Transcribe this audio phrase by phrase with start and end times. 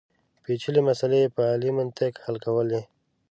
[0.43, 2.81] پېچلې مسلې په عالي منطق حل کولې.